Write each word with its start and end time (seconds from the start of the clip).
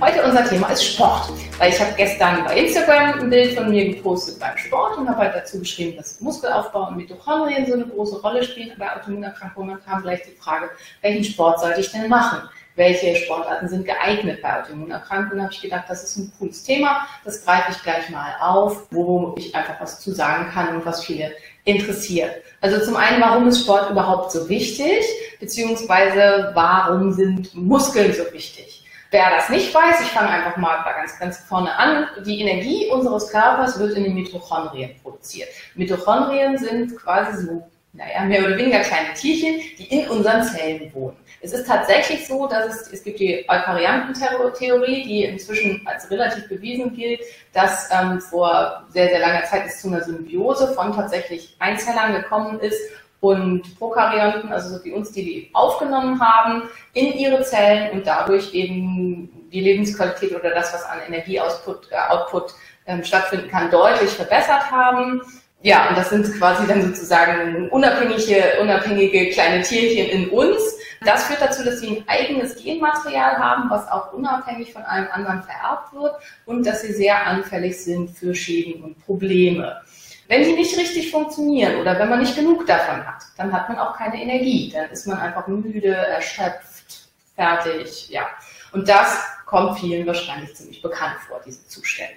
Heute 0.00 0.22
unser 0.24 0.48
Thema 0.48 0.68
ist 0.68 0.94
Sport, 0.94 1.30
weil 1.58 1.70
ich 1.70 1.78
habe 1.78 1.92
gestern 1.94 2.42
bei 2.44 2.56
Instagram 2.56 3.20
ein 3.20 3.28
Bild 3.28 3.54
von 3.54 3.68
mir 3.68 3.94
gepostet 3.94 4.40
beim 4.40 4.56
Sport 4.56 4.96
und 4.96 5.06
habe 5.06 5.18
halt 5.18 5.34
dazu 5.34 5.58
geschrieben, 5.58 5.98
dass 5.98 6.18
Muskelaufbau 6.22 6.88
und 6.88 6.96
Mitochondrien 6.96 7.66
so 7.66 7.74
eine 7.74 7.86
große 7.86 8.22
Rolle 8.22 8.42
spielen 8.42 8.72
bei 8.78 8.96
Autoimmunerkrankungen. 8.96 9.76
Dann 9.76 9.84
kam 9.84 10.02
gleich 10.02 10.22
die 10.22 10.34
Frage, 10.40 10.70
welchen 11.02 11.24
Sport 11.24 11.60
sollte 11.60 11.80
ich 11.80 11.92
denn 11.92 12.08
machen? 12.08 12.48
Welche 12.76 13.14
Sportarten 13.14 13.68
sind 13.68 13.84
geeignet 13.84 14.40
bei 14.40 14.62
Autoimmunerkrankungen? 14.62 15.44
Habe 15.44 15.52
ich 15.52 15.60
gedacht, 15.60 15.84
das 15.88 16.02
ist 16.02 16.16
ein 16.16 16.32
cooles 16.38 16.62
Thema. 16.62 17.06
Das 17.26 17.44
greife 17.44 17.72
ich 17.72 17.82
gleich 17.82 18.08
mal 18.08 18.34
auf, 18.40 18.86
wo 18.90 19.34
ich 19.36 19.54
einfach 19.54 19.78
was 19.82 20.00
zu 20.00 20.12
sagen 20.12 20.50
kann 20.50 20.76
und 20.76 20.86
was 20.86 21.04
viele 21.04 21.30
interessiert. 21.64 22.36
Also 22.62 22.82
zum 22.82 22.96
einen, 22.96 23.20
warum 23.20 23.48
ist 23.48 23.60
Sport 23.60 23.90
überhaupt 23.90 24.32
so 24.32 24.48
wichtig? 24.48 25.04
Beziehungsweise 25.40 26.52
warum 26.54 27.12
sind 27.12 27.54
Muskeln 27.54 28.14
so 28.14 28.22
wichtig? 28.32 28.80
Wer 29.12 29.30
das 29.30 29.48
nicht 29.48 29.74
weiß, 29.74 30.02
ich 30.02 30.08
fange 30.08 30.30
einfach 30.30 30.56
mal 30.56 30.84
ganz, 30.84 31.18
ganz 31.18 31.38
vorne 31.38 31.76
an. 31.76 32.06
Die 32.24 32.40
Energie 32.40 32.88
unseres 32.90 33.28
Körpers 33.30 33.78
wird 33.78 33.96
in 33.96 34.04
den 34.04 34.14
Mitochondrien 34.14 34.94
produziert. 35.02 35.48
Mitochondrien 35.74 36.56
sind 36.58 36.96
quasi 36.96 37.44
so, 37.44 37.68
naja, 37.92 38.24
mehr 38.24 38.46
oder 38.46 38.56
weniger 38.56 38.78
kleine 38.80 39.12
Tierchen, 39.14 39.60
die 39.78 39.86
in 39.86 40.08
unseren 40.08 40.44
Zellen 40.44 40.94
wohnen. 40.94 41.16
Es 41.40 41.52
ist 41.52 41.66
tatsächlich 41.66 42.24
so, 42.28 42.46
dass 42.46 42.66
es, 42.66 42.92
es 42.92 43.02
gibt 43.02 43.18
die 43.18 43.44
Eukaryantentheorie, 43.48 45.02
die 45.02 45.24
inzwischen 45.24 45.84
als 45.86 46.08
relativ 46.08 46.48
bewiesen 46.48 46.94
gilt, 46.94 47.20
dass 47.52 47.88
ähm, 47.90 48.20
vor 48.20 48.84
sehr, 48.90 49.08
sehr 49.08 49.18
langer 49.18 49.42
Zeit 49.44 49.66
es 49.66 49.80
zu 49.80 49.88
einer 49.88 50.04
Symbiose 50.04 50.68
von 50.74 50.94
tatsächlich 50.94 51.56
Einzellern 51.58 52.12
gekommen 52.12 52.60
ist 52.60 52.78
und 53.20 53.78
Prokaryonten, 53.78 54.52
also 54.52 54.76
so 54.76 54.84
wie 54.84 54.92
uns, 54.92 55.12
die 55.12 55.24
die 55.24 55.50
aufgenommen 55.52 56.20
haben, 56.20 56.62
in 56.94 57.12
ihre 57.12 57.42
Zellen 57.42 57.90
und 57.92 58.06
dadurch 58.06 58.54
eben 58.54 59.48
die 59.52 59.60
Lebensqualität 59.60 60.34
oder 60.34 60.50
das, 60.50 60.72
was 60.72 60.84
an 60.84 61.00
Energieoutput 61.06 61.88
äh, 61.90 62.12
Output, 62.12 62.54
ähm, 62.86 63.04
stattfinden 63.04 63.48
kann, 63.48 63.70
deutlich 63.70 64.10
verbessert 64.10 64.70
haben. 64.70 65.20
Ja, 65.62 65.90
und 65.90 65.98
das 65.98 66.08
sind 66.08 66.26
quasi 66.38 66.66
dann 66.66 66.82
sozusagen 66.82 67.68
unabhängige, 67.68 68.58
unabhängige 68.62 69.28
kleine 69.30 69.62
Tierchen 69.62 70.08
in 70.08 70.30
uns. 70.30 70.62
Das 71.04 71.24
führt 71.24 71.42
dazu, 71.42 71.62
dass 71.62 71.80
sie 71.80 71.98
ein 71.98 72.04
eigenes 72.06 72.56
Genmaterial 72.56 73.36
haben, 73.38 73.68
was 73.68 73.86
auch 73.88 74.14
unabhängig 74.14 74.72
von 74.72 74.82
einem 74.82 75.08
anderen 75.12 75.42
vererbt 75.42 75.92
wird 75.92 76.14
und 76.46 76.66
dass 76.66 76.80
sie 76.80 76.92
sehr 76.94 77.26
anfällig 77.26 77.82
sind 77.82 78.10
für 78.10 78.34
Schäden 78.34 78.82
und 78.82 79.04
Probleme. 79.04 79.82
Wenn 80.30 80.44
die 80.44 80.52
nicht 80.52 80.78
richtig 80.78 81.10
funktionieren 81.10 81.80
oder 81.80 81.98
wenn 81.98 82.08
man 82.08 82.20
nicht 82.20 82.36
genug 82.36 82.64
davon 82.64 83.04
hat, 83.04 83.24
dann 83.36 83.52
hat 83.52 83.68
man 83.68 83.80
auch 83.80 83.96
keine 83.96 84.22
Energie. 84.22 84.70
Dann 84.72 84.88
ist 84.90 85.08
man 85.08 85.18
einfach 85.18 85.48
müde, 85.48 85.92
erschöpft, 85.92 87.08
fertig, 87.34 88.08
ja. 88.10 88.28
Und 88.70 88.88
das 88.88 89.24
kommt 89.44 89.80
vielen 89.80 90.06
wahrscheinlich 90.06 90.54
ziemlich 90.54 90.80
bekannt 90.82 91.16
vor, 91.26 91.40
diese 91.44 91.66
Zustände. 91.66 92.14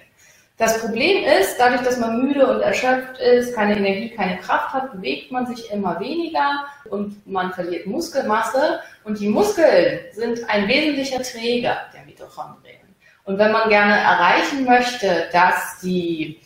Das 0.58 0.80
Problem 0.80 1.24
ist, 1.24 1.56
dadurch, 1.58 1.82
dass 1.82 1.98
man 1.98 2.24
müde 2.24 2.46
und 2.46 2.60
erschöpft 2.60 3.18
ist, 3.18 3.52
keine 3.56 3.76
Energie, 3.76 4.10
keine 4.10 4.38
Kraft 4.38 4.72
hat, 4.72 4.92
bewegt 4.92 5.32
man 5.32 5.46
sich 5.46 5.72
immer 5.72 5.98
weniger 5.98 6.66
und 6.90 7.26
man 7.26 7.52
verliert 7.52 7.88
Muskelmasse. 7.88 8.78
Und 9.02 9.18
die 9.18 9.28
Muskeln 9.28 9.98
sind 10.12 10.48
ein 10.48 10.68
wesentlicher 10.68 11.20
Träger 11.20 11.78
der 11.92 12.04
Mitochondrien. 12.04 12.94
Und 13.24 13.38
wenn 13.38 13.50
man 13.50 13.68
gerne 13.70 13.98
erreichen 13.98 14.64
möchte, 14.64 15.28
dass 15.32 15.80
die 15.82 16.38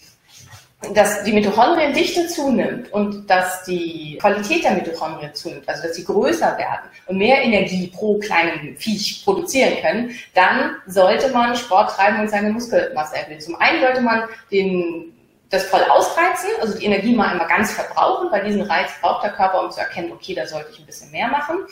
dass 0.94 1.24
die 1.24 1.32
Mitochondriendichte 1.32 2.28
zunimmt 2.28 2.92
und 2.92 3.28
dass 3.28 3.64
die 3.64 4.16
Qualität 4.20 4.62
der 4.62 4.72
Mitochondrien 4.72 5.34
zunimmt, 5.34 5.68
also 5.68 5.82
dass 5.82 5.96
sie 5.96 6.04
größer 6.04 6.56
werden 6.56 6.88
und 7.06 7.18
mehr 7.18 7.42
Energie 7.42 7.88
pro 7.88 8.18
kleinen 8.18 8.76
Viech 8.76 9.22
produzieren 9.24 9.80
können, 9.80 10.14
dann 10.34 10.76
sollte 10.86 11.32
man 11.32 11.56
Sport 11.56 11.90
treiben 11.90 12.20
und 12.20 12.30
seine 12.30 12.50
Muskelmasse 12.50 13.16
erhöhen. 13.16 13.40
Zum 13.40 13.56
einen 13.56 13.80
sollte 13.80 14.00
man 14.02 14.22
den, 14.52 15.12
das 15.50 15.64
voll 15.64 15.82
ausreizen, 15.82 16.50
also 16.60 16.78
die 16.78 16.86
Energie 16.86 17.14
mal 17.14 17.30
einmal 17.30 17.48
ganz 17.48 17.72
verbrauchen, 17.72 18.28
weil 18.30 18.44
diesen 18.44 18.62
Reiz 18.62 18.90
braucht 19.00 19.24
der 19.24 19.32
Körper, 19.32 19.64
um 19.64 19.72
zu 19.72 19.80
erkennen, 19.80 20.12
okay, 20.12 20.34
da 20.34 20.46
sollte 20.46 20.70
ich 20.72 20.78
ein 20.78 20.86
bisschen 20.86 21.10
mehr 21.10 21.26
machen. 21.26 21.66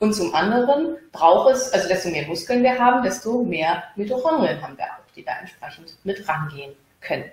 Und 0.00 0.14
zum 0.14 0.34
anderen 0.34 0.96
braucht 1.12 1.54
es, 1.54 1.72
also 1.72 1.88
desto 1.88 2.10
mehr 2.10 2.26
Muskeln 2.26 2.62
wir 2.62 2.78
haben, 2.78 3.02
desto 3.02 3.42
mehr 3.42 3.84
Mitochondrien 3.96 4.60
haben 4.60 4.76
wir 4.76 4.84
auch, 4.84 5.12
die 5.16 5.24
da 5.24 5.32
entsprechend 5.40 5.94
mit 6.04 6.28
rangehen 6.28 6.72
können. 7.00 7.24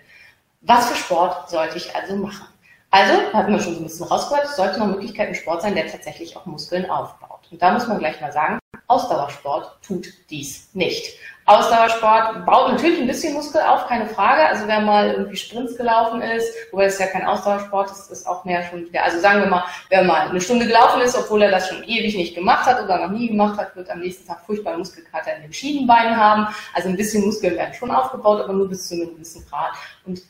Was 0.62 0.90
für 0.90 0.96
Sport 0.96 1.50
sollte 1.50 1.78
ich 1.78 1.96
also 1.96 2.16
machen? 2.16 2.48
Also, 2.90 3.34
hatten 3.34 3.52
wir 3.52 3.60
schon 3.60 3.74
so 3.74 3.80
ein 3.80 3.84
bisschen 3.84 4.08
rausgehört, 4.08 4.46
es 4.46 4.56
sollte 4.56 4.80
nach 4.80 4.88
Möglichkeit 4.88 5.28
ein 5.28 5.36
Sport 5.36 5.62
sein, 5.62 5.76
der 5.76 5.88
tatsächlich 5.88 6.36
auch 6.36 6.46
Muskeln 6.46 6.90
aufbaut. 6.90 7.48
Und 7.52 7.62
da 7.62 7.72
muss 7.72 7.88
man 7.88 8.00
gleich 8.00 8.20
mal 8.22 8.32
sagen, 8.32 8.60
Ausdauersport 8.88 9.84
tut 9.86 10.08
dies 10.30 10.70
nicht. 10.74 11.18
Ausdauersport 11.46 12.46
baut 12.46 12.72
natürlich 12.72 13.00
ein 13.00 13.08
bisschen 13.08 13.34
Muskel 13.34 13.62
auf, 13.62 13.88
keine 13.88 14.08
Frage. 14.08 14.48
Also 14.48 14.68
wer 14.68 14.80
mal 14.80 15.12
irgendwie 15.12 15.36
Sprints 15.36 15.78
gelaufen 15.78 16.22
ist, 16.22 16.54
wobei 16.72 16.86
es 16.86 17.00
ja 17.00 17.08
kein 17.08 17.26
Ausdauersport 17.26 17.92
ist, 17.92 18.10
ist 18.12 18.26
auch 18.26 18.46
mehr 18.46 18.64
schon 18.64 18.86
wieder, 18.86 19.04
also 19.04 19.20
sagen 19.20 19.42
wir 19.42 19.48
mal, 19.48 19.64
wer 19.90 20.04
mal 20.04 20.30
eine 20.30 20.42
Stunde 20.42 20.68
gelaufen 20.68 21.02
ist, 21.02 21.18
obwohl 21.18 21.42
er 21.42 21.52
das 21.52 21.70
schon 21.70 21.84
ewig 21.84 22.16
nicht 22.16 22.36
gemacht 22.36 22.66
hat 22.66 22.82
oder 22.84 23.00
noch 23.00 23.12
nie 23.12 23.28
gemacht 23.28 23.58
hat, 23.58 23.76
wird 23.76 23.90
am 23.90 24.00
nächsten 24.00 24.28
Tag 24.28 24.42
furchtbar 24.46 24.78
Muskelkater 24.78 25.36
in 25.36 25.44
den 25.44 25.54
Schienenbeinen 25.54 26.16
haben. 26.16 26.48
Also 26.74 26.90
ein 26.90 26.98
bisschen 26.98 27.26
Muskeln 27.26 27.56
werden 27.56 27.74
schon 27.74 27.92
aufgebaut, 27.92 28.42
aber 28.42 28.54
nur 28.54 28.70
bis 28.70 28.88
zu 28.88 28.96
einem 28.96 29.14
gewissen 29.14 29.46
Grad. 29.50 29.72
Und 30.06 30.22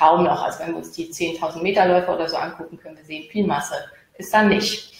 kaum 0.00 0.24
noch. 0.24 0.42
Also 0.42 0.60
wenn 0.60 0.70
wir 0.70 0.78
uns 0.78 0.92
die 0.92 1.12
10.000 1.12 1.62
Meter 1.62 1.86
Läufer 1.86 2.14
oder 2.14 2.28
so 2.28 2.36
angucken, 2.36 2.78
können 2.78 2.96
wir 2.96 3.04
sehen, 3.04 3.28
viel 3.30 3.46
Masse 3.46 3.74
ist 4.16 4.32
da 4.32 4.42
nicht. 4.42 4.90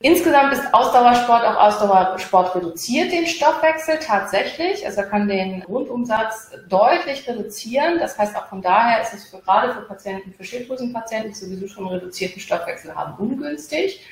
Insgesamt 0.00 0.52
ist 0.52 0.74
Ausdauersport 0.74 1.42
auch 1.42 1.56
Ausdauersport 1.56 2.54
reduziert 2.54 3.12
den 3.12 3.26
Stoffwechsel 3.26 3.98
tatsächlich. 3.98 4.84
Also 4.84 5.00
er 5.00 5.06
kann 5.08 5.26
den 5.26 5.62
Rundumsatz 5.62 6.50
deutlich 6.68 7.26
reduzieren. 7.26 7.98
Das 7.98 8.18
heißt 8.18 8.36
auch 8.36 8.46
von 8.46 8.60
daher 8.60 9.00
ist 9.00 9.14
es 9.14 9.28
für, 9.28 9.38
gerade 9.38 9.72
für 9.72 9.80
Patienten, 9.80 10.34
für 10.34 10.44
Schilddrüsenpatienten, 10.44 11.30
die 11.30 11.34
sowieso 11.34 11.66
schon 11.66 11.86
einen 11.86 11.94
reduzierten 11.94 12.40
Stoffwechsel 12.40 12.94
haben, 12.94 13.14
ungünstig. 13.16 14.04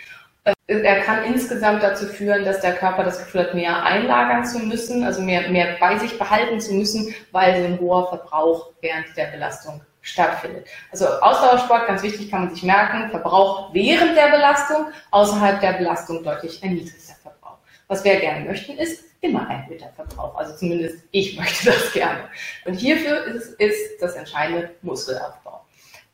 Äh, 0.44 0.54
er 0.66 1.00
kann 1.02 1.24
insgesamt 1.24 1.82
dazu 1.82 2.06
führen, 2.06 2.46
dass 2.46 2.60
der 2.60 2.76
Körper 2.76 3.04
das 3.04 3.18
Gefühl 3.18 3.42
hat, 3.42 3.54
mehr 3.54 3.82
einlagern 3.82 4.46
zu 4.46 4.60
müssen, 4.60 5.04
also 5.04 5.20
mehr, 5.20 5.50
mehr 5.50 5.76
bei 5.78 5.98
sich 5.98 6.18
behalten 6.18 6.60
zu 6.60 6.72
müssen, 6.72 7.14
weil 7.30 7.60
so 7.60 7.66
ein 7.66 7.78
hoher 7.78 8.08
Verbrauch 8.08 8.70
während 8.80 9.14
der 9.18 9.26
Belastung 9.26 9.82
stattfindet. 10.04 10.66
Also 10.92 11.06
Ausdauersport, 11.06 11.88
ganz 11.88 12.02
wichtig, 12.02 12.30
kann 12.30 12.44
man 12.44 12.54
sich 12.54 12.62
merken, 12.62 13.10
Verbrauch 13.10 13.72
während 13.72 14.16
der 14.16 14.28
Belastung, 14.28 14.86
außerhalb 15.10 15.60
der 15.60 15.72
Belastung 15.72 16.22
deutlich 16.22 16.62
erniedrigter 16.62 17.14
Verbrauch. 17.22 17.56
Was 17.88 18.04
wir 18.04 18.20
gerne 18.20 18.44
möchten, 18.44 18.76
ist 18.78 19.04
immer 19.22 19.48
ein 19.48 19.62
erhöhter 19.62 19.90
Verbrauch. 19.96 20.36
Also 20.36 20.54
zumindest 20.56 20.98
ich 21.10 21.36
möchte 21.38 21.66
das 21.66 21.92
gerne. 21.92 22.28
Und 22.66 22.74
hierfür 22.74 23.24
ist, 23.24 23.54
ist 23.54 24.00
das 24.00 24.14
entscheidende 24.14 24.70
Muskelaufbau. 24.82 25.64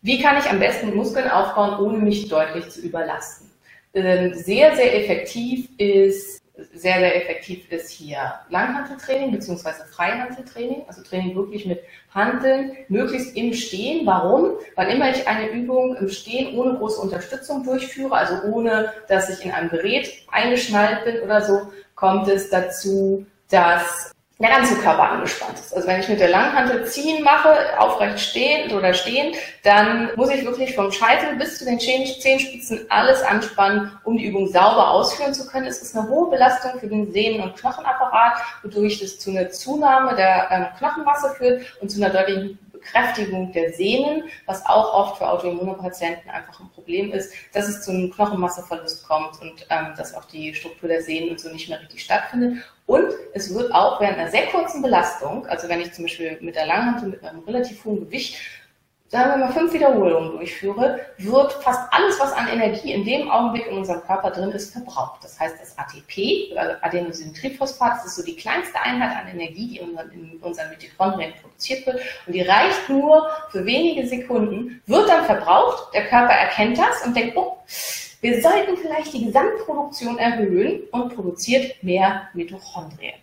Wie 0.02 0.22
kann 0.22 0.38
ich 0.38 0.48
am 0.48 0.60
besten 0.60 0.94
Muskeln 0.94 1.28
aufbauen, 1.28 1.78
ohne 1.84 1.98
mich 1.98 2.28
deutlich 2.28 2.70
zu 2.70 2.80
überlasten? 2.80 3.50
Ähm, 3.92 4.32
sehr, 4.34 4.76
sehr 4.76 4.96
effektiv 5.02 5.68
ist 5.76 6.39
sehr, 6.72 6.98
sehr 6.98 7.16
effektiv 7.16 7.70
ist 7.70 7.90
hier 7.90 8.34
Langhanteltraining 8.48 9.32
bzw. 9.32 9.84
Freihanteltraining, 9.90 10.84
also 10.86 11.02
Training 11.02 11.34
wirklich 11.34 11.66
mit 11.66 11.80
Handeln, 12.14 12.76
möglichst 12.88 13.36
im 13.36 13.52
Stehen. 13.52 14.06
Warum? 14.06 14.52
Weil 14.76 14.94
immer 14.94 15.10
ich 15.10 15.26
eine 15.26 15.50
Übung 15.50 15.96
im 15.96 16.08
Stehen 16.08 16.56
ohne 16.58 16.76
große 16.78 17.00
Unterstützung 17.00 17.64
durchführe, 17.64 18.14
also 18.14 18.42
ohne, 18.44 18.92
dass 19.08 19.30
ich 19.30 19.44
in 19.44 19.52
einem 19.52 19.70
Gerät 19.70 20.10
eingeschnallt 20.30 21.04
bin 21.04 21.20
oder 21.20 21.42
so, 21.42 21.72
kommt 21.94 22.28
es 22.28 22.50
dazu, 22.50 23.26
dass 23.48 24.12
der 24.40 24.50
ganze 24.50 24.74
Körper 24.76 25.10
angespannt 25.10 25.58
ist. 25.58 25.74
Also 25.74 25.86
wenn 25.86 26.00
ich 26.00 26.08
mit 26.08 26.18
der 26.18 26.30
Langhantel 26.30 26.86
ziehen 26.86 27.22
mache, 27.22 27.78
aufrecht 27.78 28.18
stehen 28.20 28.72
oder 28.72 28.94
stehen, 28.94 29.34
dann 29.62 30.10
muss 30.16 30.30
ich 30.30 30.44
wirklich 30.44 30.74
vom 30.74 30.90
Scheitel 30.90 31.36
bis 31.36 31.58
zu 31.58 31.66
den 31.66 31.78
Zehenspitzen 31.78 32.86
alles 32.88 33.22
anspannen, 33.22 33.92
um 34.04 34.16
die 34.16 34.24
Übung 34.24 34.48
sauber 34.48 34.90
ausführen 34.90 35.34
zu 35.34 35.46
können. 35.46 35.66
Es 35.66 35.82
ist 35.82 35.96
eine 35.96 36.08
hohe 36.08 36.30
Belastung 36.30 36.80
für 36.80 36.86
den 36.86 37.12
Sehnen- 37.12 37.42
und 37.42 37.54
Knochenapparat, 37.56 38.34
wodurch 38.62 38.98
das 39.00 39.18
zu 39.18 39.30
einer 39.30 39.50
Zunahme 39.50 40.16
der 40.16 40.48
ähm, 40.50 40.66
Knochenmasse 40.78 41.34
führt 41.36 41.62
und 41.82 41.90
zu 41.90 42.02
einer 42.02 42.12
deutlichen 42.12 42.58
Kräftigung 42.80 43.52
der 43.52 43.72
Sehnen, 43.72 44.24
was 44.46 44.64
auch 44.66 44.94
oft 44.94 45.18
für 45.18 45.28
Autoimmunopatienten 45.28 46.30
einfach 46.30 46.60
ein 46.60 46.70
Problem 46.70 47.12
ist, 47.12 47.32
dass 47.52 47.68
es 47.68 47.82
zu 47.82 47.90
einem 47.90 48.10
Knochenmasseverlust 48.10 49.06
kommt 49.06 49.40
und 49.40 49.66
ähm, 49.70 49.94
dass 49.96 50.14
auch 50.14 50.24
die 50.24 50.54
Struktur 50.54 50.88
der 50.88 51.02
Sehnen 51.02 51.30
und 51.30 51.40
so 51.40 51.50
nicht 51.50 51.68
mehr 51.68 51.80
richtig 51.80 52.02
stattfindet. 52.02 52.64
Und 52.86 53.12
es 53.34 53.54
wird 53.54 53.72
auch 53.72 54.00
während 54.00 54.18
einer 54.18 54.30
sehr 54.30 54.46
kurzen 54.46 54.82
Belastung, 54.82 55.46
also 55.46 55.68
wenn 55.68 55.80
ich 55.80 55.92
zum 55.92 56.04
Beispiel 56.04 56.38
mit 56.40 56.56
der 56.56 56.66
Langhantel 56.66 57.10
mit 57.10 57.24
einem 57.24 57.40
relativ 57.40 57.84
hohen 57.84 58.00
Gewicht 58.00 58.36
sagen 59.10 59.30
wir 59.30 59.46
mal, 59.46 59.52
fünf 59.52 59.72
Wiederholungen 59.72 60.30
durchführe, 60.30 61.00
wird 61.18 61.52
fast 61.54 61.92
alles, 61.92 62.20
was 62.20 62.32
an 62.32 62.46
Energie 62.46 62.92
in 62.92 63.04
dem 63.04 63.28
Augenblick 63.28 63.66
in 63.66 63.78
unserem 63.78 64.02
Körper 64.02 64.30
drin 64.30 64.52
ist, 64.52 64.72
verbraucht. 64.72 65.24
Das 65.24 65.38
heißt, 65.40 65.56
das 65.60 65.76
ATP, 65.76 66.56
also 66.56 66.74
Adenosintriphosphat, 66.80 67.94
das 67.98 68.06
ist 68.06 68.16
so 68.16 68.22
die 68.22 68.36
kleinste 68.36 68.80
Einheit 68.80 69.16
an 69.16 69.28
Energie, 69.28 69.66
die 69.66 69.78
in 69.78 70.38
unseren 70.40 70.70
Mitochondrien 70.70 71.32
produziert 71.42 71.84
wird. 71.86 72.00
Und 72.26 72.34
die 72.34 72.42
reicht 72.42 72.88
nur 72.88 73.28
für 73.50 73.66
wenige 73.66 74.06
Sekunden, 74.06 74.80
wird 74.86 75.08
dann 75.08 75.24
verbraucht. 75.24 75.92
Der 75.92 76.06
Körper 76.06 76.32
erkennt 76.32 76.78
das 76.78 77.04
und 77.04 77.16
denkt, 77.16 77.36
oh, 77.36 77.56
wir 78.20 78.40
sollten 78.40 78.76
vielleicht 78.76 79.12
die 79.12 79.24
Gesamtproduktion 79.24 80.18
erhöhen 80.18 80.82
und 80.92 81.16
produziert 81.16 81.82
mehr 81.82 82.28
Mitochondrien. 82.32 83.14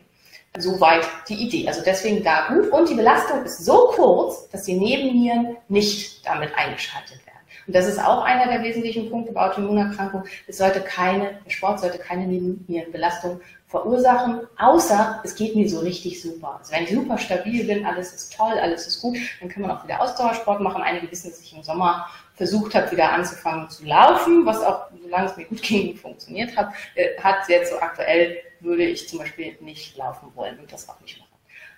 Soweit 0.57 1.07
die 1.29 1.35
Idee. 1.35 1.67
Also 1.67 1.81
deswegen 1.85 2.23
da 2.23 2.47
gut. 2.47 2.69
Und 2.71 2.89
die 2.89 2.95
Belastung 2.95 3.43
ist 3.43 3.63
so 3.63 3.91
kurz, 3.95 4.49
dass 4.49 4.63
die 4.63 4.73
Nebennieren 4.73 5.57
nicht 5.67 6.25
damit 6.25 6.49
eingeschaltet 6.57 7.25
werden. 7.25 7.37
Und 7.67 7.75
das 7.75 7.85
ist 7.85 7.99
auch 7.99 8.23
einer 8.23 8.47
der 8.47 8.63
wesentlichen 8.63 9.09
Punkte 9.09 9.33
bei 9.33 9.49
Autoimmunerkrankungen. 9.49 10.25
Es 10.47 10.57
sollte 10.57 10.79
keine, 10.81 11.39
der 11.45 11.51
Sport 11.51 11.81
sollte 11.81 11.97
keine 11.97 12.25
Nebennierenbelastung 12.25 13.41
verursachen, 13.67 14.47
außer 14.57 15.19
es 15.25 15.35
geht 15.35 15.55
mir 15.55 15.69
so 15.69 15.79
richtig 15.79 16.21
super. 16.21 16.57
Also 16.59 16.71
wenn 16.73 16.83
ich 16.83 16.91
super 16.91 17.17
stabil 17.17 17.65
bin, 17.65 17.85
alles 17.85 18.13
ist 18.13 18.35
toll, 18.35 18.53
alles 18.61 18.87
ist 18.87 19.01
gut, 19.01 19.17
dann 19.41 19.49
kann 19.49 19.61
man 19.61 19.71
auch 19.71 19.83
wieder 19.83 20.01
Ausdauersport 20.01 20.61
machen. 20.61 20.81
Einige 20.81 21.11
wissen, 21.11 21.29
dass 21.29 21.41
ich 21.41 21.53
im 21.53 21.63
Sommer 21.63 22.07
versucht 22.37 22.75
habe, 22.75 22.91
wieder 22.91 23.11
anzufangen 23.11 23.69
zu 23.69 23.85
laufen, 23.85 24.45
was 24.45 24.61
auch, 24.61 24.85
solange 25.01 25.25
es 25.25 25.35
mir 25.35 25.45
gut 25.45 25.61
ging, 25.63 25.97
funktioniert 25.97 26.55
hat, 26.55 26.69
äh, 26.95 27.19
hat 27.19 27.49
jetzt 27.49 27.71
so 27.71 27.79
aktuell 27.79 28.37
würde 28.59 28.83
ich 28.83 29.07
zum 29.09 29.19
Beispiel 29.19 29.55
nicht 29.59 29.97
laufen 29.97 30.31
wollen 30.35 30.57
und 30.59 30.71
das 30.71 30.87
auch 30.89 30.99
nicht 31.01 31.19
machen. 31.19 31.27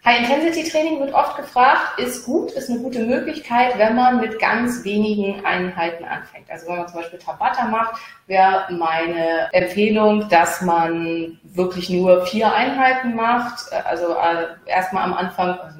High-Intensity-Training 0.05 1.01
wird 1.01 1.13
oft 1.13 1.35
gefragt, 1.35 1.99
ist 1.99 2.25
gut, 2.25 2.51
ist 2.51 2.69
eine 2.69 2.79
gute 2.79 2.99
Möglichkeit, 3.01 3.77
wenn 3.77 3.95
man 3.95 4.21
mit 4.21 4.39
ganz 4.39 4.85
wenigen 4.85 5.45
Einheiten 5.45 6.05
anfängt. 6.05 6.49
Also 6.49 6.67
wenn 6.67 6.77
man 6.77 6.87
zum 6.87 7.01
Beispiel 7.01 7.19
Tabata 7.19 7.65
macht, 7.65 7.99
wäre 8.25 8.65
meine 8.69 9.49
Empfehlung, 9.51 10.29
dass 10.29 10.61
man 10.61 11.37
wirklich 11.43 11.89
nur 11.89 12.25
vier 12.27 12.53
Einheiten 12.53 13.13
macht. 13.13 13.73
Also 13.73 14.13
äh, 14.13 14.47
erstmal 14.67 15.03
am 15.03 15.13
Anfang, 15.13 15.59
also 15.59 15.79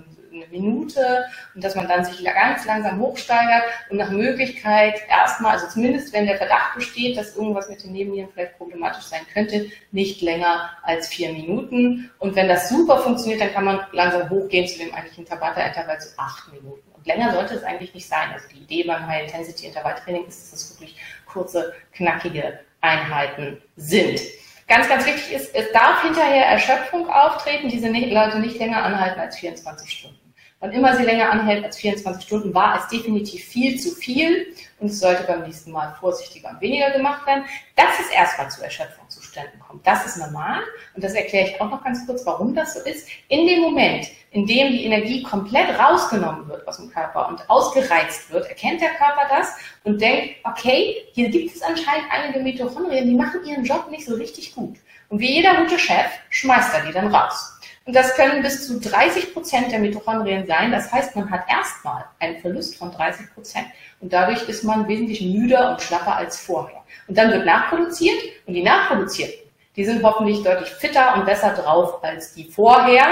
Minute 0.52 1.26
und 1.56 1.64
dass 1.64 1.76
man 1.76 1.88
dann 1.88 2.06
sich 2.06 2.24
ganz 2.24 2.66
langsam 2.66 3.00
hochsteigert 3.00 3.64
und 3.90 3.98
nach 3.98 4.10
Möglichkeit 4.10 4.96
erstmal, 5.10 5.54
also 5.54 5.68
zumindest 5.68 6.14
wenn 6.14 6.26
der 6.26 6.38
Verdacht 6.38 6.76
besteht, 6.76 7.18
dass 7.18 7.36
irgendwas 7.36 7.70
mit 7.70 7.84
den 7.84 7.92
Nebennieren 7.92 8.30
vielleicht 8.34 8.58
problematisch 8.58 9.06
sein 9.06 9.22
könnte, 9.34 9.72
nicht 9.92 10.22
länger 10.22 10.70
als 10.84 11.08
vier 11.08 11.32
Minuten. 11.32 12.10
Und 12.20 12.36
wenn 12.36 12.48
das 12.48 12.70
super 12.70 13.00
funktioniert, 13.00 13.42
dann 13.42 13.54
kann 13.54 13.66
man 13.66 13.80
langsam 13.92 14.30
hochgehen 14.30 14.68
zu 14.68 14.80
dem 14.80 14.94
eigentlichen 14.94 15.26
Tabata-Intervall 15.26 16.00
zu 16.00 16.10
acht 16.18 16.52
Minuten. 16.54 16.90
Und 16.94 17.08
länger 17.08 17.32
sollte 17.32 17.56
es 17.56 17.64
eigentlich 17.64 17.94
nicht 17.94 18.08
sein. 18.08 18.32
Also 18.34 18.48
die 18.50 18.60
Idee 18.60 18.84
beim 18.84 19.08
High-Intensity-Intervalltraining 19.08 20.28
ist, 20.28 20.52
dass 20.52 20.62
es 20.62 20.72
wirklich 20.72 20.98
kurze, 21.26 21.74
knackige 21.94 22.60
Einheiten 22.82 23.62
sind. 23.76 24.20
Ganz, 24.68 24.88
ganz 24.88 25.06
wichtig 25.06 25.34
ist, 25.34 25.56
es 25.56 25.72
darf 25.72 26.04
hinterher 26.04 26.46
Erschöpfung 26.46 27.10
auftreten, 27.10 27.70
diese 27.70 27.90
Leute 27.90 28.40
nicht 28.40 28.60
länger 28.60 28.84
anhalten 28.84 29.20
als 29.20 29.38
24 29.38 29.90
Stunden. 29.90 30.29
Wann 30.62 30.74
immer 30.74 30.94
sie 30.98 31.04
länger 31.04 31.32
anhält 31.32 31.64
als 31.64 31.78
24 31.78 32.22
Stunden, 32.22 32.54
war 32.54 32.78
es 32.78 32.90
definitiv 32.90 33.46
viel 33.46 33.80
zu 33.80 33.92
viel 33.92 34.54
und 34.80 34.88
es 34.88 35.00
sollte 35.00 35.24
beim 35.24 35.44
nächsten 35.44 35.72
Mal 35.72 35.96
vorsichtiger 35.98 36.50
und 36.50 36.60
weniger 36.60 36.92
gemacht 36.92 37.26
werden. 37.26 37.46
Dass 37.78 37.98
es 38.02 38.10
erstmal 38.14 38.52
zu 38.52 38.62
Erschöpfungszuständen 38.62 39.58
kommt, 39.62 39.88
das 39.88 40.06
ist 40.06 40.18
normal 40.18 40.60
und 40.96 41.04
das 41.04 41.14
erkläre 41.14 41.48
ich 41.48 41.62
auch 41.62 41.70
noch 41.70 41.82
ganz 41.82 42.06
kurz, 42.06 42.26
warum 42.26 42.54
das 42.54 42.74
so 42.74 42.82
ist. 42.82 43.08
In 43.30 43.48
dem 43.48 43.62
Moment, 43.62 44.08
in 44.32 44.46
dem 44.46 44.74
die 44.74 44.84
Energie 44.84 45.24
komplett 45.24 45.80
rausgenommen 45.80 46.50
wird 46.50 46.68
aus 46.68 46.76
dem 46.76 46.92
Körper 46.92 47.30
und 47.30 47.50
ausgereizt 47.50 48.30
wird, 48.30 48.48
erkennt 48.48 48.82
der 48.82 48.90
Körper 48.90 49.30
das 49.30 49.56
und 49.86 50.02
denkt, 50.02 50.36
okay, 50.44 50.98
hier 51.14 51.30
gibt 51.30 51.56
es 51.56 51.62
anscheinend 51.62 52.08
einige 52.12 52.42
Mitochondrien, 52.42 53.08
die 53.08 53.16
machen 53.16 53.46
ihren 53.46 53.64
Job 53.64 53.90
nicht 53.90 54.06
so 54.06 54.16
richtig 54.16 54.54
gut. 54.54 54.76
Und 55.08 55.20
wie 55.20 55.36
jeder 55.36 55.56
gute 55.56 55.80
Chef 55.80 56.08
schmeißt 56.30 56.74
er 56.76 56.86
die 56.86 56.92
dann 56.92 57.16
raus. 57.16 57.59
Und 57.90 57.96
das 57.96 58.14
können 58.14 58.44
bis 58.44 58.68
zu 58.68 58.80
30 58.80 59.34
Prozent 59.34 59.72
der 59.72 59.80
Mitochondrien 59.80 60.46
sein. 60.46 60.72
Das 60.72 60.92
heißt, 60.92 61.16
man 61.16 61.32
hat 61.32 61.50
erstmal 61.50 62.06
einen 62.20 62.38
Verlust 62.38 62.78
von 62.78 62.92
30 62.92 63.34
Prozent. 63.34 63.66
Und 64.00 64.14
dadurch 64.14 64.48
ist 64.48 64.64
man 64.64 64.88
wesentlich 64.88 65.22
müder 65.22 65.72
und 65.72 65.82
schlapper 65.82 66.16
als 66.16 66.40
vorher. 66.40 66.84
Und 67.08 67.18
dann 67.18 67.32
wird 67.32 67.48
nachproduziert 67.48 68.22
und 68.46 68.54
die 68.54 68.62
nachproduzierten, 68.62 69.40
die 69.76 69.86
sind 69.86 70.04
hoffentlich 70.04 70.44
deutlich 70.44 70.70
fitter 70.70 71.16
und 71.16 71.26
besser 71.26 71.50
drauf 71.56 72.04
als 72.04 72.36
die 72.36 72.44
vorher 72.44 73.08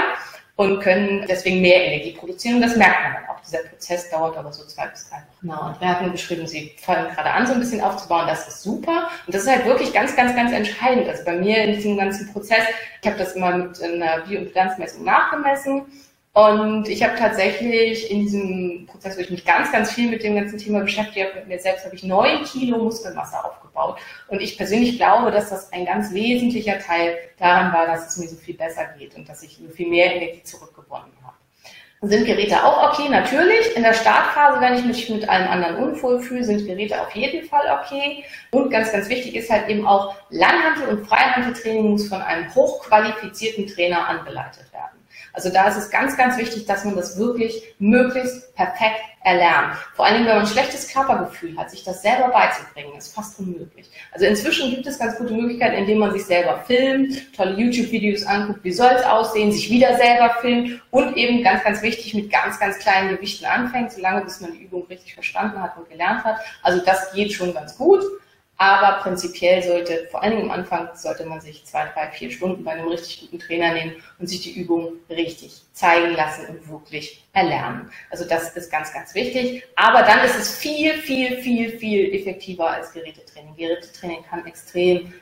und 0.54 0.78
können 0.78 1.26
deswegen 1.28 1.60
mehr 1.60 1.84
Energie 1.84 2.12
produzieren. 2.12 2.54
Und 2.54 2.62
das 2.62 2.76
merkt 2.76 3.02
man 3.02 3.14
dann. 3.14 3.27
Dieser 3.48 3.64
Prozess 3.64 4.10
dauert 4.10 4.36
aber 4.36 4.52
so 4.52 4.64
zwei 4.66 4.86
bis 4.88 5.08
drei 5.08 5.16
Wochen. 5.16 5.40
Genau. 5.40 5.66
Und 5.68 5.80
wir 5.80 5.88
hatten 5.88 6.12
beschrieben, 6.12 6.46
Sie 6.46 6.72
fangen 6.80 7.08
gerade 7.14 7.30
an, 7.30 7.46
so 7.46 7.54
ein 7.54 7.60
bisschen 7.60 7.80
aufzubauen. 7.80 8.26
Das 8.26 8.46
ist 8.46 8.62
super. 8.62 9.08
Und 9.26 9.34
das 9.34 9.42
ist 9.42 9.50
halt 9.50 9.64
wirklich 9.64 9.92
ganz, 9.92 10.14
ganz, 10.14 10.34
ganz 10.36 10.52
entscheidend. 10.52 11.08
Also 11.08 11.24
bei 11.24 11.36
mir 11.36 11.64
in 11.64 11.74
diesem 11.74 11.96
ganzen 11.96 12.30
Prozess, 12.32 12.64
ich 13.00 13.08
habe 13.08 13.18
das 13.18 13.32
immer 13.32 13.56
mit 13.56 13.82
einer 13.82 14.20
Bioimpedanzmessung 14.20 15.04
nachgemessen. 15.04 15.86
Und 16.34 16.88
ich 16.88 17.02
habe 17.02 17.16
tatsächlich 17.16 18.10
in 18.12 18.20
diesem 18.20 18.86
Prozess, 18.86 19.16
wo 19.16 19.20
ich 19.22 19.30
mich 19.30 19.44
ganz, 19.44 19.72
ganz 19.72 19.90
viel 19.90 20.08
mit 20.08 20.22
dem 20.22 20.36
ganzen 20.36 20.56
Thema 20.56 20.80
beschäftigt 20.80 21.26
habe, 21.26 21.40
mit 21.40 21.48
mir 21.48 21.58
selbst, 21.58 21.84
habe 21.84 21.96
ich 21.96 22.04
neun 22.04 22.44
Kilo 22.44 22.78
Muskelmasse 22.78 23.44
aufgebaut. 23.44 23.98
Und 24.28 24.40
ich 24.40 24.56
persönlich 24.56 24.98
glaube, 24.98 25.32
dass 25.32 25.50
das 25.50 25.72
ein 25.72 25.84
ganz 25.84 26.12
wesentlicher 26.12 26.78
Teil 26.78 27.16
daran 27.38 27.72
war, 27.72 27.86
dass 27.86 28.08
es 28.08 28.16
mir 28.18 28.28
so 28.28 28.36
viel 28.36 28.54
besser 28.54 28.84
geht 28.96 29.16
und 29.16 29.28
dass 29.28 29.42
ich 29.42 29.56
so 29.56 29.68
viel 29.68 29.88
mehr 29.88 30.14
Energie 30.14 30.42
zurückgewonnen 30.44 31.06
habe. 31.06 31.17
Sind 32.00 32.26
Geräte 32.26 32.64
auch 32.64 32.92
okay? 32.92 33.08
Natürlich. 33.08 33.74
In 33.74 33.82
der 33.82 33.92
Startphase, 33.92 34.60
wenn 34.60 34.74
ich 34.74 34.84
mich 34.84 35.10
mit 35.10 35.28
allem 35.28 35.48
anderen 35.48 35.76
unwohl 35.76 36.20
fühle, 36.20 36.44
sind 36.44 36.64
Geräte 36.64 37.00
auf 37.00 37.10
jeden 37.14 37.48
Fall 37.48 37.80
okay. 37.80 38.24
Und 38.52 38.70
ganz, 38.70 38.92
ganz 38.92 39.08
wichtig 39.08 39.34
ist 39.34 39.50
halt 39.50 39.68
eben 39.68 39.84
auch, 39.84 40.14
Langhantel- 40.30 40.88
und 40.88 41.06
Freihanteltraining 41.06 41.90
muss 41.90 42.08
von 42.08 42.22
einem 42.22 42.54
hochqualifizierten 42.54 43.66
Trainer 43.66 44.06
angeleitet 44.06 44.72
werden. 44.72 45.04
Also 45.32 45.50
da 45.50 45.68
ist 45.68 45.76
es 45.76 45.90
ganz, 45.90 46.16
ganz 46.16 46.38
wichtig, 46.38 46.66
dass 46.66 46.84
man 46.84 46.94
das 46.94 47.18
wirklich 47.18 47.62
möglichst 47.78 48.54
perfekt 48.54 49.00
erlernt. 49.28 49.76
Vor 49.94 50.06
allem, 50.06 50.24
wenn 50.24 50.34
man 50.34 50.40
ein 50.40 50.46
schlechtes 50.46 50.88
Körpergefühl 50.88 51.56
hat, 51.56 51.70
sich 51.70 51.84
das 51.84 52.02
selber 52.02 52.28
beizubringen, 52.28 52.96
ist 52.96 53.14
fast 53.14 53.38
unmöglich. 53.38 53.90
Also 54.12 54.26
inzwischen 54.26 54.70
gibt 54.70 54.86
es 54.86 54.98
ganz 54.98 55.16
gute 55.18 55.34
Möglichkeiten, 55.34 55.76
indem 55.76 55.98
man 55.98 56.12
sich 56.12 56.24
selber 56.24 56.62
filmt, 56.66 57.34
tolle 57.34 57.60
YouTube-Videos 57.60 58.24
anguckt, 58.24 58.64
wie 58.64 58.72
soll 58.72 58.90
es 58.96 59.04
aussehen, 59.04 59.52
sich 59.52 59.70
wieder 59.70 59.96
selber 59.96 60.36
filmt 60.40 60.80
und 60.90 61.16
eben 61.16 61.42
ganz, 61.42 61.62
ganz 61.62 61.82
wichtig 61.82 62.14
mit 62.14 62.30
ganz, 62.30 62.58
ganz 62.58 62.78
kleinen 62.78 63.10
Gewichten 63.16 63.44
anfängt, 63.44 63.92
solange 63.92 64.22
bis 64.22 64.40
man 64.40 64.52
die 64.52 64.62
Übung 64.64 64.86
richtig 64.86 65.14
verstanden 65.14 65.62
hat 65.62 65.76
und 65.76 65.88
gelernt 65.88 66.24
hat. 66.24 66.38
Also 66.62 66.84
das 66.84 67.12
geht 67.12 67.32
schon 67.32 67.52
ganz 67.52 67.76
gut. 67.76 68.02
Aber 68.60 69.00
prinzipiell 69.02 69.62
sollte, 69.62 70.08
vor 70.10 70.20
allen 70.20 70.32
Dingen 70.32 70.50
am 70.50 70.58
Anfang, 70.58 70.88
sollte 70.94 71.24
man 71.24 71.40
sich 71.40 71.64
zwei, 71.64 71.86
drei, 71.94 72.10
vier 72.10 72.28
Stunden 72.32 72.64
bei 72.64 72.72
einem 72.72 72.88
richtig 72.88 73.20
guten 73.20 73.38
Trainer 73.38 73.72
nehmen 73.72 74.02
und 74.18 74.26
sich 74.26 74.42
die 74.42 74.60
Übung 74.60 74.94
richtig 75.08 75.62
zeigen 75.72 76.14
lassen 76.14 76.46
und 76.46 76.68
wirklich 76.68 77.24
erlernen. 77.32 77.88
Also 78.10 78.24
das 78.24 78.56
ist 78.56 78.70
ganz, 78.70 78.92
ganz 78.92 79.14
wichtig. 79.14 79.62
Aber 79.76 80.02
dann 80.02 80.24
ist 80.24 80.36
es 80.36 80.58
viel, 80.58 80.92
viel, 80.94 81.38
viel, 81.38 81.78
viel 81.78 82.12
effektiver 82.12 82.68
als 82.68 82.92
Gerätetraining. 82.92 83.54
Gerätetraining 83.56 84.24
kann 84.24 84.44
extrem 84.44 85.14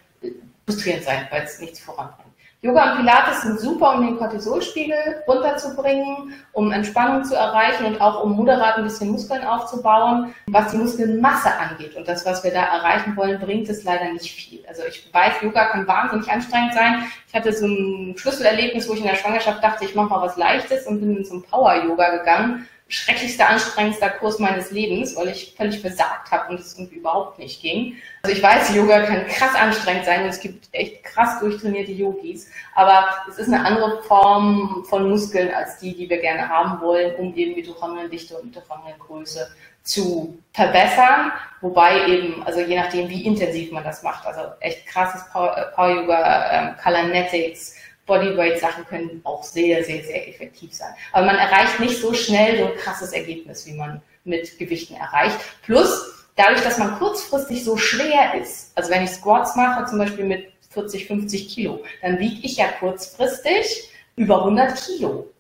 frustrierend 0.65 1.05
sein, 1.05 1.29
weil 1.31 1.43
es 1.43 1.61
nichts 1.61 1.81
voranbringt. 1.81 2.26
Yoga 2.63 2.93
und 2.93 2.99
Pilates 2.99 3.43
sind 3.43 3.61
super, 3.61 3.95
um 3.95 4.07
den 4.07 4.17
Cortisolspiegel 4.17 5.23
runterzubringen, 5.29 6.33
um 6.53 6.73
Entspannung 6.73 7.23
zu 7.23 7.35
erreichen 7.35 7.85
und 7.85 8.01
auch 8.01 8.25
um 8.25 8.33
moderat 8.33 8.79
ein 8.79 8.85
bisschen 8.85 9.11
Muskeln 9.11 9.45
aufzubauen. 9.45 10.35
Was 10.49 10.73
die 10.73 10.79
Muskelmasse 10.79 11.51
angeht 11.59 11.95
und 11.97 12.09
das, 12.09 12.25
was 12.25 12.43
wir 12.43 12.53
da 12.53 12.65
erreichen 12.65 13.17
wollen, 13.17 13.39
bringt 13.39 13.69
es 13.69 13.85
leider 13.85 14.11
nicht 14.13 14.35
viel. 14.35 14.65
Also 14.67 14.83
ich 14.89 15.09
weiß, 15.13 15.43
Yoga 15.43 15.67
kann 15.67 15.87
wahnsinnig 15.87 16.31
anstrengend 16.31 16.75
sein. 16.75 17.05
Ich 17.29 17.35
hatte 17.35 17.53
so 17.53 17.67
ein 17.67 18.15
Schlüsselerlebnis, 18.17 18.89
wo 18.89 18.95
ich 18.95 19.01
in 19.01 19.07
der 19.07 19.17
Schwangerschaft 19.17 19.63
dachte, 19.63 19.85
ich 19.85 19.95
mache 19.95 20.09
mal 20.09 20.23
was 20.23 20.37
Leichtes 20.37 20.87
und 20.87 21.01
bin 21.01 21.17
ein 21.17 21.43
Power-Yoga 21.43 22.17
gegangen 22.19 22.67
schrecklichster, 22.89 23.49
anstrengendster 23.49 24.11
Kurs 24.11 24.39
meines 24.39 24.71
Lebens, 24.71 25.17
weil 25.17 25.29
ich 25.29 25.55
völlig 25.57 25.81
versagt 25.81 26.31
habe 26.31 26.51
und 26.51 26.61
es 26.61 26.79
irgendwie 26.79 26.97
überhaupt 26.97 27.39
nicht 27.39 27.61
ging. 27.61 27.97
Also 28.23 28.37
ich 28.37 28.43
weiß, 28.43 28.75
Yoga 28.75 29.03
kann 29.03 29.27
krass 29.27 29.55
anstrengend 29.57 30.05
sein 30.05 30.23
und 30.23 30.29
es 30.29 30.41
gibt 30.41 30.69
echt 30.73 31.03
krass 31.03 31.41
durchtrainierte 31.41 31.91
Yogis, 31.91 32.49
aber 32.75 33.09
es 33.29 33.39
ist 33.39 33.49
eine 33.49 33.65
andere 33.65 34.03
Form 34.05 34.85
von 34.89 35.11
Muskeln 35.11 35.53
als 35.53 35.79
die, 35.79 35.97
die 35.97 36.09
wir 36.09 36.19
gerne 36.19 36.49
haben 36.49 36.81
wollen, 36.81 37.17
um 37.17 37.35
eben 37.35 37.57
Mitochondriendichte 37.57 38.37
und 38.39 38.47
Mitochondriengröße 38.47 39.49
zu 39.83 40.39
verbessern, 40.53 41.33
wobei 41.61 42.07
eben, 42.09 42.43
also 42.45 42.61
je 42.61 42.77
nachdem, 42.77 43.09
wie 43.09 43.25
intensiv 43.25 43.71
man 43.73 43.85
das 43.85 44.03
macht, 44.03 44.27
also 44.27 44.53
echt 44.61 44.87
krasses 44.87 45.23
Power, 45.33 45.73
Power 45.75 45.91
Yoga, 45.91 46.51
ähm, 46.53 46.77
Colornetics, 46.83 47.77
Bodyweight-Sachen 48.07 48.87
können 48.87 49.21
auch 49.25 49.43
sehr, 49.43 49.85
sehr, 49.85 50.03
sehr 50.05 50.29
effektiv 50.29 50.73
sein. 50.73 50.95
Aber 51.13 51.27
man 51.27 51.37
erreicht 51.37 51.81
nicht 51.81 52.01
so 52.01 52.15
schnell 52.15 52.59
so 52.59 52.67
ein 52.67 52.77
krasses 52.77 53.13
Ergebnis, 53.13 53.67
wie 53.67 53.75
man 53.75 54.01
mit 54.25 54.59
Gewichten 54.59 54.95
erreicht. 54.95 55.37
Plus, 55.63 56.27
dadurch, 56.37 56.63
dass 56.63 56.79
man 56.79 56.99
kurzfristig 56.99 57.65
so 57.65 57.77
schwer 57.77 58.35
ist, 58.41 58.73
also 58.77 58.91
wenn 58.91 59.05
ich 59.05 59.11
Squats 59.11 59.57
mache, 59.57 59.87
zum 59.87 59.99
Beispiel 59.99 60.25
mit 60.25 60.53
40, 60.71 61.07
50 61.07 61.49
Kilo, 61.49 61.83
dann 62.03 62.19
wiege 62.19 62.47
ich 62.47 62.57
ja 62.57 62.67
kurzfristig 62.79 63.91
über 64.17 64.39
100 64.39 64.77
Kilo. 64.77 65.31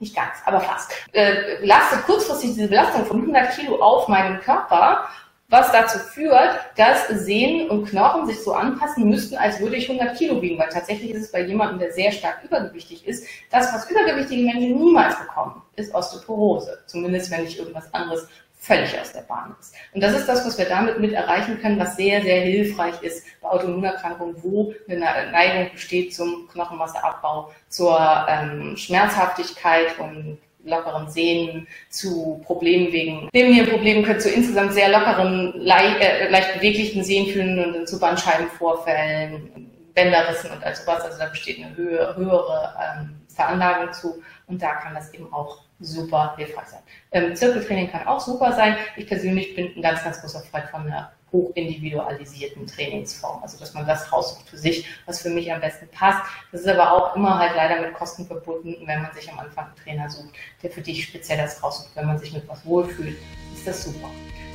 Nicht 0.00 0.14
ganz, 0.14 0.38
aber 0.44 0.60
fast. 0.60 0.92
Äh, 1.12 1.64
lasse 1.64 1.98
kurzfristig 2.06 2.54
diese 2.54 2.68
Belastung 2.68 3.04
von 3.04 3.20
100 3.20 3.56
Kilo 3.56 3.80
auf 3.82 4.06
meinem 4.08 4.40
Körper 4.40 5.08
was 5.48 5.72
dazu 5.72 5.98
führt, 5.98 6.60
dass 6.76 7.08
Sehnen 7.08 7.70
und 7.70 7.86
Knochen 7.86 8.26
sich 8.26 8.42
so 8.42 8.52
anpassen 8.52 9.08
müssten, 9.08 9.36
als 9.36 9.58
würde 9.60 9.76
ich 9.76 9.88
100 9.90 10.16
Kilo 10.16 10.42
wiegen, 10.42 10.58
weil 10.58 10.68
tatsächlich 10.68 11.10
ist 11.12 11.24
es 11.24 11.32
bei 11.32 11.42
jemandem, 11.42 11.78
der 11.78 11.92
sehr 11.92 12.12
stark 12.12 12.44
übergewichtig 12.44 13.06
ist, 13.06 13.26
das, 13.50 13.72
was 13.72 13.90
übergewichtige 13.90 14.42
Menschen 14.42 14.78
niemals 14.78 15.18
bekommen, 15.18 15.62
ist 15.76 15.94
Osteoporose. 15.94 16.78
Zumindest, 16.86 17.30
wenn 17.30 17.44
nicht 17.44 17.58
irgendwas 17.58 17.92
anderes 17.94 18.28
völlig 18.60 19.00
aus 19.00 19.12
der 19.12 19.22
Bahn 19.22 19.54
ist. 19.58 19.74
Und 19.94 20.02
das 20.02 20.12
ist 20.14 20.28
das, 20.28 20.44
was 20.44 20.58
wir 20.58 20.66
damit 20.66 21.00
mit 21.00 21.12
erreichen 21.12 21.58
können, 21.60 21.78
was 21.78 21.96
sehr, 21.96 22.20
sehr 22.22 22.40
hilfreich 22.42 23.00
ist 23.02 23.24
bei 23.40 23.48
Autoimmunerkrankungen, 23.48 24.36
wo 24.42 24.74
eine 24.88 25.30
Neigung 25.32 25.72
besteht 25.72 26.14
zum 26.14 26.48
Knochenmasseabbau, 26.52 27.50
zur 27.68 28.26
ähm, 28.28 28.76
Schmerzhaftigkeit 28.76 29.98
und 29.98 30.38
lockeren 30.64 31.08
Sehnen 31.10 31.66
zu 31.88 32.40
Problemen 32.44 32.92
wegen 32.92 33.28
Nebennierenproblemen 33.32 34.04
können 34.04 34.20
zu 34.20 34.30
insgesamt 34.30 34.74
sehr 34.74 34.90
lockeren, 34.90 35.52
leicht, 35.56 36.00
äh, 36.00 36.28
leicht 36.30 36.54
beweglichen 36.54 37.04
Sehnen 37.04 37.28
führen 37.28 37.74
und 37.74 37.88
zu 37.88 37.98
Bandscheibenvorfällen, 37.98 39.70
Bänderrissen 39.94 40.50
und 40.50 40.62
all 40.64 40.74
sowas. 40.74 41.02
Also 41.02 41.18
da 41.18 41.26
besteht 41.26 41.58
eine 41.64 41.76
höhere, 41.76 42.16
höhere 42.16 42.74
ähm, 42.80 43.20
Veranlagung 43.28 43.92
zu 43.92 44.22
und 44.46 44.60
da 44.62 44.74
kann 44.74 44.94
das 44.94 45.12
eben 45.14 45.32
auch 45.32 45.67
super 45.80 46.34
hilfreich 46.36 46.66
sein. 46.66 46.80
Ähm, 47.12 47.34
Zirkeltraining 47.34 47.90
kann 47.90 48.06
auch 48.06 48.20
super 48.20 48.52
sein. 48.52 48.76
Ich 48.96 49.06
persönlich 49.06 49.54
bin 49.54 49.72
ein 49.76 49.82
ganz, 49.82 50.02
ganz 50.02 50.20
großer 50.20 50.40
Freund 50.40 50.68
von 50.68 50.82
einer 50.82 51.12
hochindividualisierten 51.32 52.66
Trainingsform. 52.66 53.42
Also 53.42 53.58
dass 53.58 53.74
man 53.74 53.86
das 53.86 54.12
raussucht 54.12 54.48
für 54.48 54.56
sich, 54.56 54.86
was 55.06 55.20
für 55.20 55.30
mich 55.30 55.52
am 55.52 55.60
besten 55.60 55.88
passt. 55.88 56.22
Das 56.52 56.62
ist 56.62 56.68
aber 56.68 56.92
auch 56.92 57.14
immer 57.16 57.38
halt 57.38 57.52
leider 57.54 57.80
mit 57.80 57.94
Kosten 57.94 58.26
verbunden, 58.26 58.74
wenn 58.86 59.02
man 59.02 59.12
sich 59.12 59.30
am 59.30 59.38
Anfang 59.38 59.66
einen 59.66 59.76
Trainer 59.76 60.10
sucht, 60.10 60.30
der 60.62 60.70
für 60.70 60.80
dich 60.80 61.04
speziell 61.04 61.38
das 61.38 61.62
raussucht. 61.62 61.90
Wenn 61.94 62.06
man 62.06 62.18
sich 62.18 62.32
mit 62.32 62.48
was 62.48 62.64
wohlfühlt, 62.64 63.16
ist 63.54 63.66
das 63.66 63.84
super. 63.84 64.08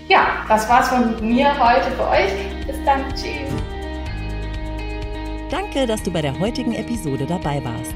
Ja, 0.10 0.44
das 0.48 0.68
war's 0.68 0.90
von 0.90 1.28
mir 1.28 1.48
heute 1.58 1.90
für 1.92 2.08
euch. 2.08 2.32
Bis 2.68 2.76
dann. 2.86 3.08
Tschüss. 3.14 3.50
Danke, 5.50 5.86
dass 5.86 6.04
du 6.04 6.12
bei 6.12 6.22
der 6.22 6.38
heutigen 6.40 6.74
Episode 6.74 7.26
dabei 7.26 7.64
warst. 7.64 7.96